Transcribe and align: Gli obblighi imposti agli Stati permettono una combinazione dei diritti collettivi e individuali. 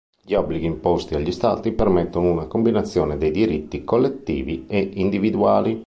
Gli 0.23 0.33
obblighi 0.33 0.65
imposti 0.65 1.13
agli 1.13 1.31
Stati 1.31 1.71
permettono 1.73 2.31
una 2.31 2.47
combinazione 2.47 3.19
dei 3.19 3.29
diritti 3.29 3.83
collettivi 3.83 4.65
e 4.67 4.79
individuali. 4.95 5.79